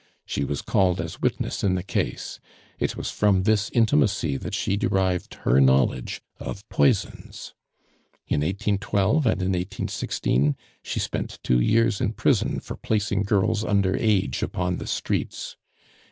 She 0.25 0.43
was 0.43 0.63
called 0.63 0.99
as 0.99 1.21
witness 1.21 1.63
in 1.63 1.75
the 1.75 1.83
case. 1.83 2.39
It 2.79 2.97
was 2.97 3.11
from 3.11 3.43
this 3.43 3.69
intimacy 3.69 4.35
that 4.35 4.55
she 4.55 4.75
derived 4.75 5.35
her 5.45 5.61
knowledge 5.61 6.23
of 6.39 6.67
poisons. 6.69 7.53
"In 8.27 8.39
1812 8.39 9.27
and 9.27 9.41
in 9.43 9.49
1816 9.49 10.55
she 10.81 10.99
spent 10.99 11.37
two 11.43 11.59
years 11.59 12.01
in 12.01 12.13
prison 12.13 12.59
for 12.59 12.77
placing 12.77 13.25
girls 13.25 13.63
under 13.63 13.95
age 13.95 14.41
upon 14.41 14.77
the 14.77 14.87
streets. 14.87 15.55